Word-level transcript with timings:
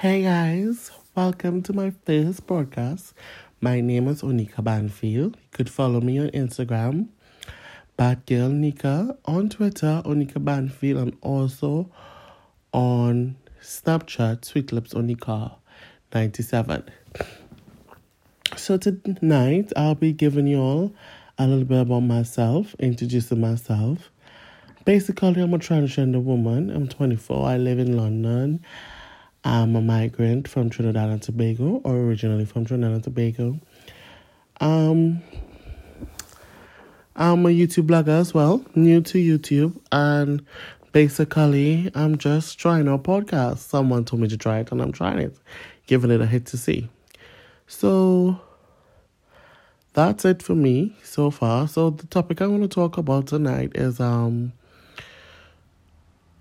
Hey 0.00 0.24
guys, 0.24 0.90
welcome 1.14 1.62
to 1.62 1.72
my 1.72 1.90
first 2.04 2.46
podcast. 2.46 3.14
My 3.62 3.80
name 3.80 4.08
is 4.08 4.20
Onika 4.20 4.62
Banfield. 4.62 5.38
You 5.40 5.48
could 5.52 5.70
follow 5.70 6.02
me 6.02 6.18
on 6.18 6.28
Instagram, 6.32 7.08
Batgirl 7.98 8.52
Nika, 8.52 9.16
on 9.24 9.48
Twitter, 9.48 10.02
Onika 10.04 10.44
Banfield, 10.44 10.98
and 11.00 11.16
also 11.22 11.90
on 12.74 13.36
Snapchat, 13.62 14.44
Sweet 14.44 14.70
Lips 14.70 14.92
Onika 14.92 15.54
97. 16.12 16.84
So 18.54 18.76
tonight 18.76 19.72
I'll 19.76 19.94
be 19.94 20.12
giving 20.12 20.46
you 20.46 20.60
all 20.60 20.94
a 21.38 21.46
little 21.46 21.64
bit 21.64 21.80
about 21.80 22.00
myself, 22.00 22.74
introducing 22.78 23.40
myself. 23.40 24.10
Basically, 24.84 25.40
I'm 25.40 25.54
a 25.54 25.58
transgender 25.58 26.22
woman. 26.22 26.68
I'm 26.68 26.86
24. 26.86 27.48
I 27.48 27.56
live 27.56 27.78
in 27.78 27.96
London. 27.96 28.62
I'm 29.46 29.76
a 29.76 29.80
migrant 29.80 30.48
from 30.48 30.70
Trinidad 30.70 31.08
and 31.08 31.22
Tobago, 31.22 31.80
or 31.84 31.94
originally 31.94 32.44
from 32.44 32.64
Trinidad 32.64 32.94
and 32.94 33.04
Tobago. 33.04 33.60
Um, 34.60 35.22
I'm 37.14 37.46
a 37.46 37.50
YouTube 37.50 37.86
blogger 37.86 38.08
as 38.08 38.34
well, 38.34 38.64
new 38.74 39.00
to 39.02 39.18
YouTube, 39.18 39.80
and 39.92 40.44
basically, 40.90 41.92
I'm 41.94 42.18
just 42.18 42.58
trying 42.58 42.88
a 42.88 42.98
podcast. 42.98 43.58
Someone 43.58 44.04
told 44.04 44.22
me 44.22 44.26
to 44.26 44.36
try 44.36 44.58
it, 44.58 44.72
and 44.72 44.82
I'm 44.82 44.90
trying 44.90 45.20
it, 45.20 45.36
giving 45.86 46.10
it 46.10 46.20
a 46.20 46.26
hit 46.26 46.46
to 46.46 46.56
see. 46.56 46.88
So, 47.68 48.40
that's 49.92 50.24
it 50.24 50.42
for 50.42 50.56
me 50.56 50.96
so 51.04 51.30
far. 51.30 51.68
So, 51.68 51.90
the 51.90 52.08
topic 52.08 52.42
I 52.42 52.48
want 52.48 52.64
to 52.64 52.68
talk 52.68 52.98
about 52.98 53.28
tonight 53.28 53.76
is 53.76 54.00
um 54.00 54.54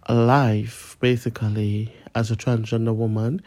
life, 0.10 0.98
basically, 1.00 1.94
as 2.14 2.32
a 2.32 2.36
transgender 2.36 2.96
woman 2.96 3.42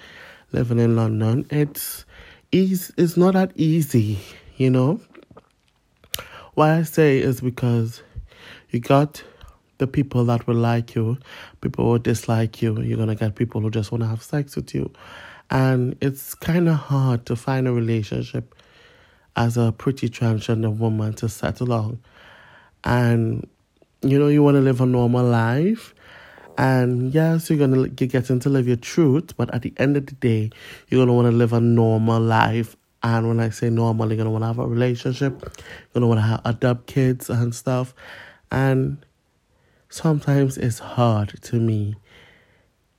living 0.52 0.78
in 0.78 0.96
London. 0.96 1.46
It's 1.50 2.04
easy, 2.52 2.92
it's 2.96 3.16
not 3.16 3.34
that 3.34 3.52
easy, 3.54 4.18
you 4.56 4.70
know. 4.70 5.00
Why 6.54 6.78
I 6.78 6.82
say 6.82 7.18
is 7.18 7.40
because 7.40 8.02
you 8.70 8.80
got 8.80 9.22
the 9.78 9.86
people 9.86 10.24
that 10.24 10.46
will 10.46 10.56
like 10.56 10.94
you, 10.94 11.18
people 11.60 11.84
who 11.84 11.98
dislike 11.98 12.60
you. 12.60 12.80
You're 12.80 12.98
gonna 12.98 13.14
get 13.14 13.36
people 13.36 13.60
who 13.60 13.70
just 13.70 13.92
want 13.92 14.02
to 14.02 14.08
have 14.08 14.22
sex 14.22 14.56
with 14.56 14.74
you, 14.74 14.90
and 15.50 15.96
it's 16.00 16.34
kind 16.34 16.68
of 16.68 16.74
hard 16.74 17.26
to 17.26 17.36
find 17.36 17.68
a 17.68 17.72
relationship 17.72 18.54
as 19.36 19.56
a 19.56 19.70
pretty 19.70 20.08
transgender 20.08 20.76
woman 20.76 21.14
to 21.14 21.28
settle 21.28 21.72
on, 21.72 22.00
and 22.82 23.48
you 24.02 24.18
know 24.18 24.28
you 24.28 24.42
want 24.42 24.56
to 24.56 24.60
live 24.60 24.80
a 24.80 24.86
normal 24.86 25.24
life 25.24 25.94
and 26.58 27.14
yes, 27.14 27.48
you're 27.48 27.58
gonna 27.58 27.88
get 27.88 28.10
getting 28.10 28.40
to 28.40 28.48
live 28.48 28.66
your 28.66 28.76
truth, 28.76 29.36
but 29.36 29.54
at 29.54 29.62
the 29.62 29.72
end 29.76 29.96
of 29.96 30.06
the 30.06 30.14
day, 30.14 30.50
you're 30.88 31.00
gonna 31.00 31.14
want 31.14 31.26
to 31.26 31.32
live 31.32 31.52
a 31.52 31.60
normal 31.60 32.20
life. 32.20 32.76
And 33.00 33.28
when 33.28 33.38
I 33.38 33.50
say 33.50 33.70
normal, 33.70 34.08
you're 34.08 34.16
gonna 34.16 34.32
want 34.32 34.42
to 34.42 34.48
have 34.48 34.58
a 34.58 34.66
relationship, 34.66 35.40
you're 35.40 35.94
gonna 35.94 36.08
want 36.08 36.18
to 36.18 36.22
have 36.22 36.40
adopt 36.44 36.88
kids 36.88 37.30
and 37.30 37.54
stuff. 37.54 37.94
And 38.50 39.06
sometimes 39.88 40.58
it's 40.58 40.80
hard 40.80 41.40
to 41.42 41.60
me. 41.60 41.94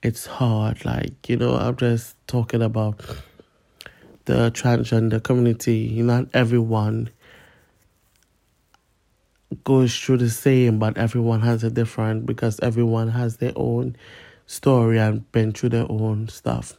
It's 0.02 0.24
hard, 0.24 0.86
like 0.86 1.28
you 1.28 1.36
know. 1.36 1.54
I'm 1.56 1.76
just 1.76 2.16
talking 2.26 2.62
about 2.62 2.98
the 4.24 4.50
transgender 4.52 5.22
community. 5.22 6.00
Not 6.00 6.28
everyone 6.32 7.10
goes 9.64 9.98
through 9.98 10.18
the 10.18 10.30
same, 10.30 10.78
but 10.78 10.96
everyone 10.96 11.40
has 11.40 11.64
a 11.64 11.70
different 11.70 12.26
because 12.26 12.60
everyone 12.60 13.08
has 13.08 13.38
their 13.38 13.52
own 13.56 13.96
story 14.46 14.98
and 14.98 15.30
been 15.32 15.52
through 15.52 15.70
their 15.70 15.90
own 15.90 16.28
stuff. 16.28 16.74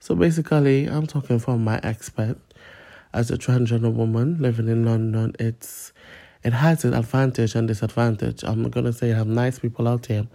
So 0.00 0.14
basically, 0.14 0.86
I'm 0.86 1.06
talking 1.06 1.38
from 1.38 1.64
my 1.64 1.80
expert 1.82 2.36
as 3.12 3.30
a 3.30 3.38
transgender 3.38 3.92
woman 3.92 4.36
living 4.38 4.68
in 4.68 4.84
London. 4.84 5.34
It's 5.38 5.92
it 6.42 6.52
has 6.52 6.84
an 6.84 6.92
advantage 6.92 7.54
and 7.54 7.66
disadvantage. 7.66 8.44
I'm 8.44 8.62
not 8.62 8.72
gonna 8.72 8.92
say 8.92 9.08
you 9.08 9.14
have 9.14 9.26
nice 9.26 9.58
people 9.58 9.88
out 9.88 10.06
here 10.06 10.26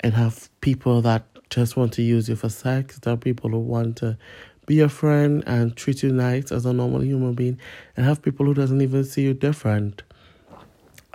and 0.00 0.14
have 0.14 0.50
people 0.60 1.00
that 1.02 1.24
just 1.48 1.76
want 1.76 1.92
to 1.92 2.02
use 2.02 2.28
you 2.28 2.34
for 2.34 2.48
sex. 2.48 2.98
There 2.98 3.14
are 3.14 3.16
people 3.16 3.50
who 3.50 3.60
want 3.60 3.98
to 3.98 4.18
be 4.66 4.74
your 4.74 4.88
friend 4.88 5.44
and 5.46 5.76
treat 5.76 6.02
you 6.02 6.12
nice 6.12 6.50
as 6.50 6.66
a 6.66 6.72
normal 6.72 7.04
human 7.04 7.34
being, 7.34 7.58
and 7.96 8.04
have 8.04 8.20
people 8.20 8.46
who 8.46 8.54
doesn't 8.54 8.80
even 8.80 9.04
see 9.04 9.22
you 9.22 9.32
different. 9.32 10.02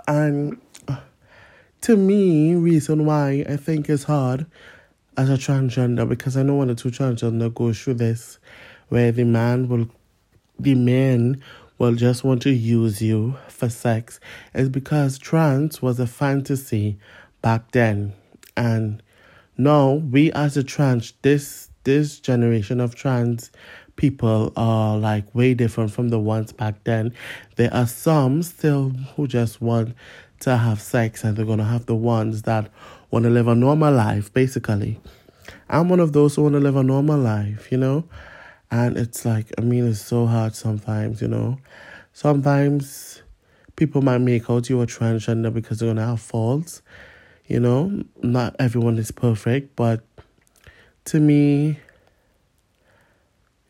And 0.06 0.60
to 1.82 1.96
me, 1.96 2.54
reason 2.54 3.06
why 3.06 3.44
I 3.48 3.56
think 3.56 3.88
it's 3.88 4.04
hard 4.04 4.46
as 5.16 5.28
a 5.28 5.34
transgender 5.34 6.08
because 6.08 6.36
I 6.36 6.42
know 6.42 6.54
one 6.54 6.70
or 6.70 6.74
two 6.74 6.90
transgender 6.90 7.52
go 7.52 7.72
through 7.72 7.94
this 7.94 8.38
where 8.88 9.12
the 9.12 9.24
man 9.24 9.68
will 9.68 9.88
the 10.58 10.74
men 10.74 11.42
will 11.78 11.94
just 11.94 12.22
want 12.22 12.42
to 12.42 12.50
use 12.50 13.02
you 13.02 13.36
for 13.48 13.68
sex 13.68 14.20
is 14.54 14.68
because 14.68 15.18
trans 15.18 15.82
was 15.82 15.98
a 15.98 16.06
fantasy 16.06 16.98
back 17.40 17.72
then. 17.72 18.12
And 18.56 19.02
now 19.58 19.94
we 19.94 20.30
as 20.32 20.56
a 20.56 20.62
trans 20.62 21.14
this 21.22 21.68
this 21.84 22.20
generation 22.20 22.80
of 22.80 22.94
trans 22.94 23.50
people 23.96 24.52
are 24.56 24.96
like 24.96 25.34
way 25.34 25.54
different 25.54 25.92
from 25.92 26.08
the 26.08 26.18
ones 26.18 26.52
back 26.52 26.82
then. 26.84 27.12
There 27.56 27.72
are 27.72 27.86
some 27.86 28.42
still 28.42 28.90
who 29.16 29.26
just 29.26 29.60
want 29.60 29.94
to 30.40 30.56
have 30.56 30.80
sex 30.80 31.22
and 31.24 31.36
they're 31.36 31.46
gonna 31.46 31.64
have 31.64 31.86
the 31.86 31.94
ones 31.94 32.42
that 32.42 32.70
want 33.10 33.24
to 33.24 33.30
live 33.30 33.48
a 33.48 33.54
normal 33.54 33.92
life, 33.92 34.32
basically. 34.32 35.00
I'm 35.68 35.88
one 35.88 36.00
of 36.00 36.12
those 36.12 36.34
who 36.34 36.42
want 36.42 36.54
to 36.54 36.60
live 36.60 36.76
a 36.76 36.82
normal 36.82 37.18
life, 37.18 37.70
you 37.70 37.78
know? 37.78 38.04
And 38.70 38.96
it's 38.96 39.24
like, 39.24 39.46
I 39.58 39.60
mean, 39.60 39.86
it's 39.86 40.00
so 40.00 40.26
hard 40.26 40.54
sometimes, 40.54 41.20
you 41.20 41.28
know? 41.28 41.58
Sometimes 42.12 43.22
people 43.76 44.02
might 44.02 44.18
make 44.18 44.50
out 44.50 44.68
you 44.68 44.80
a 44.80 44.86
transgender 44.86 45.52
because 45.52 45.78
they're 45.78 45.90
gonna 45.90 46.06
have 46.06 46.20
faults, 46.20 46.82
you 47.46 47.60
know? 47.60 48.02
Not 48.22 48.56
everyone 48.58 48.98
is 48.98 49.10
perfect, 49.10 49.76
but 49.76 50.02
to 51.06 51.20
me, 51.20 51.78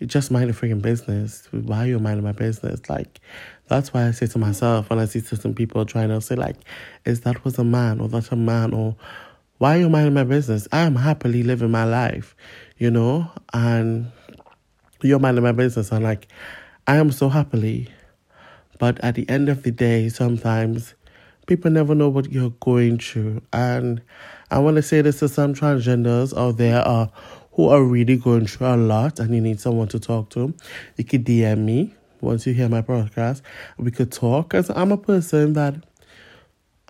you 0.03 0.09
just 0.09 0.33
mind 0.33 0.47
your 0.47 0.55
freaking 0.55 0.83
business. 0.83 1.47
Why 1.53 1.85
are 1.85 1.87
you 1.87 2.01
minding 2.01 2.25
my 2.25 2.33
business? 2.33 2.81
Like, 2.91 3.21
that's 3.69 3.95
why 3.95 4.09
I 4.09 4.11
say 4.11 4.27
to 4.27 4.39
myself 4.39 4.91
when 4.91 4.99
I 4.99 5.05
see 5.05 5.21
certain 5.21 5.55
people 5.55 5.87
trying 5.87 6.09
to 6.09 6.21
say, 6.21 6.35
like, 6.35 6.57
is 7.05 7.21
that 7.21 7.45
was 7.45 7.57
a 7.57 7.63
man 7.63 8.01
or 8.01 8.09
that's 8.09 8.33
a 8.33 8.37
man 8.37 8.75
or 8.75 8.97
why 9.59 9.77
are 9.77 9.79
you 9.79 9.89
minding 9.89 10.15
my 10.15 10.25
business? 10.25 10.67
I 10.73 10.81
am 10.81 10.97
happily 10.97 11.45
living 11.45 11.71
my 11.71 11.85
life, 11.85 12.35
you 12.79 12.91
know, 12.91 13.31
and 13.53 14.11
you're 15.03 15.21
minding 15.21 15.45
my 15.45 15.53
business. 15.53 15.93
And 15.93 16.03
like, 16.03 16.27
I 16.89 16.97
am 16.97 17.13
so 17.13 17.29
happily. 17.29 17.89
But 18.81 18.99
at 19.05 19.15
the 19.15 19.29
end 19.29 19.49
of 19.49 19.63
the 19.63 19.71
day, 19.71 20.09
sometimes 20.09 20.95
people 21.47 21.71
never 21.71 21.95
know 21.95 22.09
what 22.09 22.33
you're 22.33 22.55
going 22.59 22.99
through. 22.99 23.41
And 23.53 24.03
I 24.51 24.59
want 24.59 24.79
to 24.79 24.83
say 24.83 25.01
this 25.01 25.21
to 25.21 25.29
some 25.29 25.55
transgenders 25.55 26.37
out 26.37 26.57
there 26.57 26.83
are 26.83 27.09
who 27.53 27.69
are 27.69 27.83
really 27.83 28.17
going 28.17 28.47
through 28.47 28.69
a 28.69 28.77
lot 28.77 29.21
and 29.21 29.35
you 29.35 29.41
need 29.41 29.61
someone 29.61 29.89
to 29.89 30.01
talk 30.01 30.31
to, 30.31 30.55
you 30.97 31.05
could 31.05 31.25
DM 31.25 31.59
me 31.59 31.95
once 32.21 32.47
you 32.47 32.55
hear 32.55 32.69
my 32.69 32.83
podcast. 32.83 33.43
We 33.79 33.91
could 33.91 34.13
talk 34.13 34.51
because 34.51 34.71
I'm 34.71 34.93
a 34.93 34.97
person 34.97 35.53
that 35.55 35.75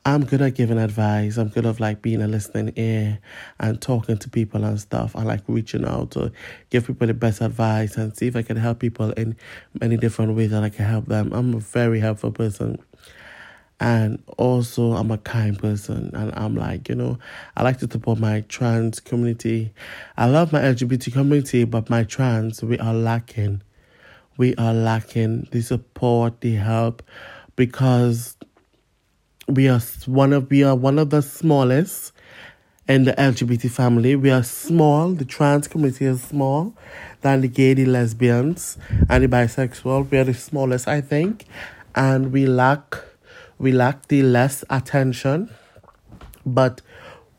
I'm 0.05 0.25
good 0.25 0.43
at 0.43 0.56
giving 0.56 0.78
advice. 0.78 1.37
I'm 1.37 1.49
good 1.49 1.65
at 1.65 1.78
like 1.78 2.03
being 2.03 2.23
a 2.23 2.27
listening 2.27 2.73
ear 2.77 3.21
and 3.61 3.81
talking 3.81 4.19
to 4.19 4.28
people 4.28 4.65
and 4.65 4.81
stuff. 4.81 5.15
I 5.15 5.23
like 5.23 5.43
reaching 5.47 5.84
out 5.84 6.11
to 6.12 6.33
give 6.71 6.89
people 6.89 7.06
the 7.06 7.15
best 7.15 7.41
advice 7.41 7.97
and 7.97 8.17
see 8.17 8.27
if 8.27 8.34
I 8.34 8.43
can 8.43 8.56
help 8.56 8.81
people 8.81 9.12
in 9.12 9.37
many 9.81 9.97
different 9.97 10.34
ways 10.34 10.50
that 10.50 10.65
I 10.65 10.71
can 10.71 10.87
help 10.87 11.06
them. 11.06 11.33
I'm 11.33 11.55
a 11.55 11.61
very 11.61 12.00
helpful 12.00 12.33
person. 12.33 12.79
And 13.82 14.22
also, 14.38 14.93
I'm 14.93 15.10
a 15.10 15.19
kind 15.19 15.59
person, 15.59 16.12
and 16.15 16.32
I'm 16.37 16.54
like, 16.54 16.88
you 16.88 16.94
know, 16.94 17.19
I 17.56 17.65
like 17.65 17.81
to 17.81 17.91
support 17.91 18.20
my 18.20 18.43
trans 18.43 19.00
community. 19.00 19.72
I 20.16 20.26
love 20.26 20.53
my 20.53 20.60
LGBT 20.60 21.12
community, 21.12 21.64
but 21.64 21.90
my 21.90 22.05
trans, 22.05 22.62
we 22.62 22.79
are 22.79 22.94
lacking. 22.94 23.61
We 24.37 24.55
are 24.55 24.73
lacking 24.73 25.49
the 25.50 25.62
support, 25.62 26.43
the 26.43 26.55
help, 26.55 27.02
because 27.56 28.37
we 29.49 29.69
are 29.69 29.81
one 30.06 30.32
of 30.32 30.49
we 30.49 30.62
are 30.62 30.76
one 30.76 31.00
of 31.00 31.11
the 31.11 31.20
smallest 31.20 32.12
in 32.87 33.02
the 33.02 33.14
LGBT 33.14 33.69
family. 33.69 34.14
We 34.14 34.31
are 34.31 34.44
small. 34.44 35.11
The 35.11 35.25
trans 35.25 35.67
community 35.67 36.05
is 36.05 36.23
small 36.23 36.73
than 37.23 37.40
the 37.40 37.49
gay, 37.49 37.75
the 37.75 37.87
lesbians, 37.87 38.78
and 39.08 39.25
the 39.25 39.28
bisexual. 39.28 40.08
We 40.08 40.19
are 40.19 40.25
the 40.25 40.35
smallest, 40.35 40.87
I 40.87 41.00
think, 41.00 41.46
and 41.96 42.31
we 42.31 42.46
lack 42.46 43.08
we 43.62 43.70
lack 43.70 44.09
the 44.09 44.23
less 44.23 44.64
attention, 44.69 45.49
but 46.44 46.82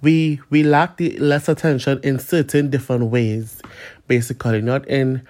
we 0.02 0.40
we 0.50 0.64
lack 0.64 0.96
the 0.98 1.18
less 1.20 1.50
attention 1.50 2.00
in 2.02 2.18
certain 2.18 2.70
different 2.70 3.06
ways, 3.12 3.62
basically 4.08 4.62
not 4.62 4.88
in 4.88 5.22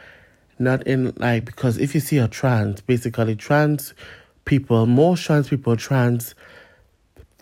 not 0.59 0.85
in 0.85 1.11
like 1.17 1.45
because 1.45 1.79
if 1.79 1.95
you 1.95 1.99
see 1.99 2.19
a 2.19 2.27
trans, 2.27 2.79
basically 2.81 3.35
trans 3.35 3.95
people, 4.45 4.85
most 4.85 5.23
trans 5.23 5.49
people 5.49 5.75
trans 5.75 6.35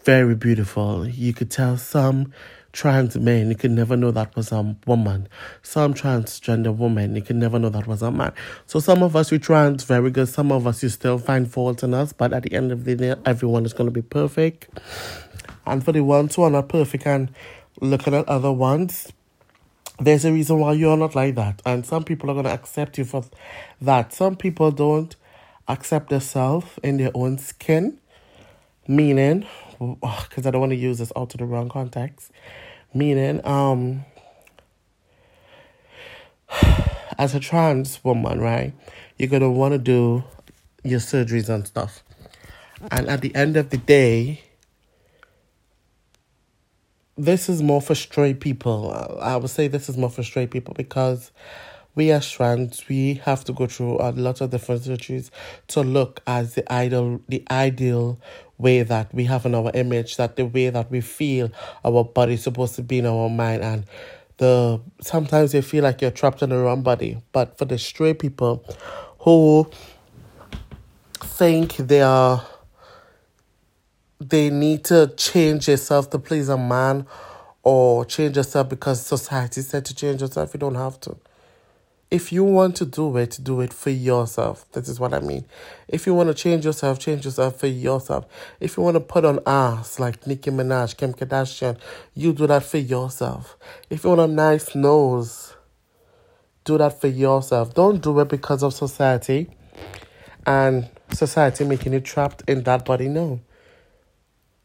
very 0.05 0.33
beautiful. 0.33 1.05
You 1.05 1.33
could 1.33 1.51
tell 1.51 1.77
some 1.77 2.31
trans 2.73 3.17
men, 3.17 3.49
you 3.49 3.55
can 3.55 3.75
never 3.75 3.97
know 3.97 4.11
that 4.11 4.35
was 4.35 4.51
a 4.51 4.75
woman. 4.85 5.27
Some 5.61 5.93
transgender 5.93 6.75
women, 6.75 7.15
you 7.15 7.21
can 7.21 7.39
never 7.39 7.59
know 7.59 7.69
that 7.69 7.87
was 7.87 8.01
a 8.01 8.11
man. 8.11 8.33
So 8.65 8.79
some 8.79 9.03
of 9.03 9.15
us 9.15 9.31
we 9.31 9.39
trans 9.39 9.83
very 9.83 10.11
good. 10.11 10.29
Some 10.29 10.51
of 10.51 10.67
us 10.67 10.83
you 10.83 10.89
still 10.89 11.17
find 11.17 11.51
fault 11.51 11.83
in 11.83 11.93
us, 11.93 12.13
but 12.13 12.33
at 12.33 12.43
the 12.43 12.53
end 12.53 12.71
of 12.71 12.85
the 12.85 12.95
day, 12.95 13.15
everyone 13.25 13.65
is 13.65 13.73
going 13.73 13.87
to 13.87 13.93
be 13.93 14.01
perfect. 14.01 14.69
And 15.65 15.83
for 15.83 15.91
the 15.91 16.01
ones 16.01 16.35
who 16.35 16.43
are 16.43 16.49
not 16.49 16.69
perfect 16.69 17.05
and 17.05 17.31
looking 17.79 18.13
at 18.13 18.27
other 18.27 18.51
ones, 18.51 19.11
there's 19.99 20.25
a 20.25 20.33
reason 20.33 20.59
why 20.59 20.73
you're 20.73 20.97
not 20.97 21.15
like 21.15 21.35
that. 21.35 21.61
And 21.65 21.85
some 21.85 22.03
people 22.03 22.31
are 22.31 22.33
going 22.33 22.45
to 22.45 22.51
accept 22.51 22.97
you 22.97 23.05
for 23.05 23.23
that. 23.81 24.13
Some 24.13 24.35
people 24.35 24.71
don't 24.71 25.15
accept 25.67 26.09
themselves 26.09 26.67
in 26.83 26.97
their 26.97 27.11
own 27.13 27.37
skin, 27.37 27.99
meaning, 28.87 29.45
because 29.81 30.45
I 30.45 30.51
don't 30.51 30.61
want 30.61 30.71
to 30.71 30.77
use 30.77 30.99
this 30.99 31.11
all 31.11 31.27
to 31.27 31.37
the 31.37 31.45
wrong 31.45 31.69
context, 31.69 32.31
meaning, 32.93 33.45
um, 33.45 34.05
as 37.17 37.33
a 37.33 37.39
trans 37.39 38.03
woman, 38.03 38.39
right, 38.39 38.73
you're 39.17 39.29
going 39.29 39.41
to 39.41 39.49
want 39.49 39.73
to 39.73 39.79
do 39.79 40.23
your 40.83 40.99
surgeries 40.99 41.49
and 41.49 41.65
stuff. 41.65 42.03
And 42.91 43.07
at 43.07 43.21
the 43.21 43.33
end 43.35 43.57
of 43.57 43.69
the 43.69 43.77
day, 43.77 44.41
this 47.17 47.49
is 47.49 47.61
more 47.61 47.81
for 47.81 47.93
straight 47.93 48.39
people. 48.39 48.91
I 49.21 49.35
would 49.35 49.49
say 49.49 49.67
this 49.67 49.89
is 49.89 49.97
more 49.97 50.09
for 50.09 50.23
straight 50.23 50.49
people 50.49 50.73
because 50.73 51.31
we 51.95 52.11
as 52.11 52.29
trans 52.29 52.87
we 52.87 53.15
have 53.25 53.43
to 53.43 53.53
go 53.53 53.67
through 53.67 53.97
a 53.99 54.11
lot 54.11 54.41
of 54.41 54.49
different 54.49 54.81
surgeries 54.81 55.29
to 55.67 55.81
look 55.81 56.21
as 56.25 56.55
the 56.55 56.71
ideal 56.71 57.19
the 57.27 57.43
ideal 57.51 58.19
way 58.61 58.83
that 58.83 59.13
we 59.13 59.25
have 59.25 59.45
in 59.45 59.55
our 59.55 59.71
image, 59.73 60.17
that 60.17 60.35
the 60.35 60.45
way 60.45 60.69
that 60.69 60.89
we 60.91 61.01
feel 61.01 61.51
our 61.83 62.03
body 62.03 62.33
is 62.35 62.43
supposed 62.43 62.75
to 62.75 62.83
be 62.83 62.99
in 62.99 63.05
our 63.05 63.29
mind 63.29 63.63
and 63.63 63.85
the 64.37 64.79
sometimes 65.01 65.53
you 65.53 65.61
feel 65.61 65.83
like 65.83 66.01
you're 66.01 66.11
trapped 66.11 66.41
in 66.41 66.49
the 66.49 66.57
wrong 66.57 66.81
body. 66.81 67.21
But 67.31 67.57
for 67.57 67.65
the 67.65 67.77
straight 67.77 68.19
people 68.19 68.63
who 69.19 69.69
think 71.19 71.75
they 71.77 72.01
are 72.01 72.45
they 74.19 74.49
need 74.49 74.83
to 74.85 75.11
change 75.17 75.67
yourself 75.67 76.09
to 76.11 76.19
please 76.19 76.47
a 76.49 76.57
man 76.57 77.07
or 77.63 78.05
change 78.05 78.37
yourself 78.37 78.69
because 78.69 79.03
society 79.03 79.61
said 79.61 79.85
to 79.85 79.95
change 79.95 80.21
yourself. 80.21 80.53
You 80.53 80.59
don't 80.59 80.75
have 80.75 80.99
to. 81.01 81.17
If 82.11 82.33
you 82.33 82.43
want 82.43 82.75
to 82.75 82.85
do 82.85 83.15
it, 83.15 83.39
do 83.41 83.61
it 83.61 83.71
for 83.71 83.89
yourself. 83.89 84.69
This 84.73 84.89
is 84.89 84.99
what 84.99 85.13
I 85.13 85.21
mean. 85.21 85.45
If 85.87 86.05
you 86.05 86.13
want 86.13 86.27
to 86.27 86.33
change 86.33 86.65
yourself, 86.65 86.99
change 86.99 87.23
yourself 87.23 87.57
for 87.57 87.67
yourself. 87.67 88.25
If 88.59 88.75
you 88.75 88.83
want 88.83 88.95
to 88.95 88.99
put 88.99 89.23
on 89.23 89.39
ass 89.47 89.97
like 89.97 90.27
Nicki 90.27 90.51
Minaj, 90.51 90.97
Kim 90.97 91.13
Kardashian, 91.13 91.79
you 92.13 92.33
do 92.33 92.47
that 92.47 92.63
for 92.63 92.79
yourself. 92.79 93.57
If 93.89 94.03
you 94.03 94.09
want 94.09 94.21
a 94.21 94.27
nice 94.27 94.75
nose, 94.75 95.55
do 96.65 96.77
that 96.77 96.99
for 96.99 97.07
yourself. 97.07 97.73
Don't 97.73 98.03
do 98.03 98.19
it 98.19 98.27
because 98.27 98.61
of 98.61 98.73
society 98.73 99.49
and 100.45 100.89
society 101.13 101.63
making 101.63 101.93
you 101.93 102.01
trapped 102.01 102.43
in 102.45 102.63
that 102.63 102.83
body. 102.83 103.07
No 103.07 103.39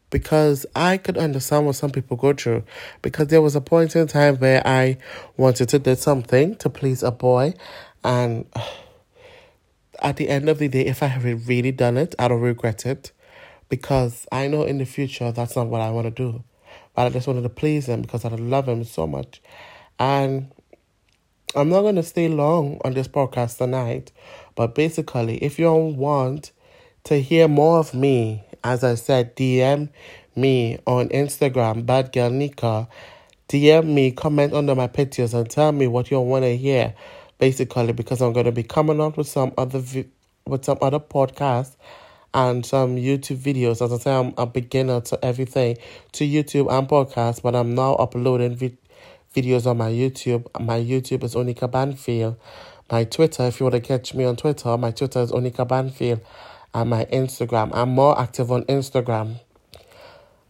because 0.09 0.65
I 0.75 0.97
could 0.97 1.17
understand 1.17 1.65
what 1.65 1.75
some 1.75 1.91
people 1.91 2.17
go 2.17 2.33
through. 2.33 2.63
Because 3.01 3.27
there 3.27 3.41
was 3.41 3.55
a 3.55 3.61
point 3.61 3.95
in 3.95 4.07
time 4.07 4.37
where 4.37 4.65
I 4.65 4.97
wanted 5.35 5.69
to 5.69 5.79
do 5.79 5.95
something 5.95 6.55
to 6.55 6.69
please 6.69 7.03
a 7.03 7.11
boy, 7.11 7.53
and 8.03 8.45
at 10.01 10.17
the 10.17 10.29
end 10.29 10.49
of 10.49 10.59
the 10.59 10.67
day, 10.67 10.85
if 10.85 11.03
I 11.03 11.07
have 11.07 11.47
really 11.47 11.71
done 11.71 11.97
it, 11.97 12.15
I 12.19 12.27
don't 12.27 12.41
regret 12.41 12.85
it, 12.85 13.11
because 13.69 14.27
I 14.31 14.47
know 14.47 14.63
in 14.63 14.77
the 14.77 14.85
future 14.85 15.31
that's 15.31 15.55
not 15.55 15.67
what 15.67 15.81
I 15.81 15.89
want 15.89 16.05
to 16.05 16.11
do. 16.11 16.43
But 16.95 17.07
I 17.07 17.09
just 17.09 17.27
wanted 17.27 17.43
to 17.43 17.49
please 17.49 17.87
him 17.87 18.01
because 18.01 18.25
I 18.25 18.29
love 18.29 18.67
him 18.67 18.83
so 18.83 19.05
much, 19.05 19.41
and 19.99 20.51
I'm 21.55 21.69
not 21.69 21.83
gonna 21.83 22.03
stay 22.03 22.27
long 22.27 22.79
on 22.83 22.93
this 22.93 23.07
podcast 23.07 23.57
tonight. 23.57 24.11
But 24.55 24.73
basically, 24.73 25.37
if 25.43 25.59
you 25.59 25.71
want 25.71 26.51
to 27.03 27.21
hear 27.21 27.47
more 27.47 27.79
of 27.79 27.93
me 27.93 28.43
as 28.63 28.83
I 28.83 28.95
said, 28.95 29.35
DM 29.35 29.89
me 30.35 30.79
on 30.85 31.09
Instagram, 31.09 31.85
Bad 31.85 32.11
Girl 32.11 32.29
Nika. 32.29 32.87
DM 33.49 33.85
me, 33.93 34.11
comment 34.11 34.53
under 34.53 34.75
my 34.75 34.87
pictures, 34.87 35.33
and 35.33 35.49
tell 35.49 35.71
me 35.71 35.87
what 35.87 36.11
you 36.11 36.19
want 36.19 36.43
to 36.43 36.55
hear. 36.55 36.93
Basically, 37.39 37.93
because 37.93 38.21
I'm 38.21 38.33
going 38.33 38.45
to 38.45 38.51
be 38.51 38.63
coming 38.63 38.99
out 39.01 39.17
with 39.17 39.27
some 39.27 39.53
other 39.57 39.79
vi- 39.79 40.09
with 40.45 40.65
some 40.65 40.77
other 40.81 40.99
podcasts 40.99 41.75
and 42.33 42.65
some 42.65 42.95
YouTube 42.95 43.37
videos. 43.37 43.83
As 43.83 43.93
I 43.93 43.97
say, 43.97 44.15
I'm 44.15 44.33
a 44.37 44.45
beginner 44.45 45.01
to 45.01 45.23
everything, 45.23 45.77
to 46.13 46.25
YouTube 46.25 46.71
and 46.71 46.87
podcasts, 46.87 47.41
but 47.41 47.55
I'm 47.55 47.75
now 47.75 47.93
uploading 47.95 48.55
vi- 48.55 48.77
videos 49.35 49.65
on 49.65 49.77
my 49.77 49.91
YouTube. 49.91 50.45
My 50.59 50.79
YouTube 50.79 51.23
is 51.23 51.35
Onika 51.35 51.69
Banfield. 51.69 52.37
My 52.91 53.03
Twitter, 53.03 53.43
if 53.43 53.59
you 53.59 53.65
want 53.65 53.75
to 53.75 53.81
catch 53.81 54.13
me 54.13 54.23
on 54.23 54.35
Twitter, 54.35 54.77
my 54.77 54.91
Twitter 54.91 55.19
is 55.21 55.31
Onika 55.31 55.67
Banfield 55.67 56.21
and 56.73 56.89
my 56.89 57.05
Instagram. 57.05 57.71
I'm 57.73 57.89
more 57.89 58.19
active 58.19 58.51
on 58.51 58.63
Instagram 58.63 59.39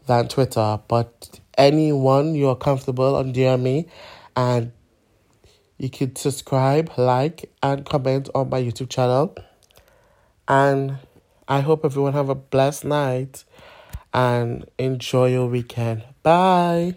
than 0.06 0.28
Twitter, 0.28 0.80
but 0.88 1.40
anyone 1.58 2.36
you're 2.36 2.56
comfortable 2.56 3.16
on 3.16 3.34
DM 3.34 3.62
me 3.62 3.88
and 4.36 4.72
you 5.78 5.90
can 5.90 6.16
subscribe, 6.16 6.92
like, 6.98 7.52
and 7.62 7.86
comment 7.86 8.30
on 8.34 8.50
my 8.50 8.62
YouTube 8.62 8.90
channel. 8.90 9.36
And 10.48 10.98
I 11.48 11.62
hope 11.62 11.86
everyone 11.86 12.14
have 12.14 12.30
a 12.30 12.36
blessed 12.36 12.86
night 12.86 13.44
and 14.14 14.66
enjoy 14.78 15.28
your 15.28 15.48
weekend. 15.48 16.04
Bye. 16.24 16.96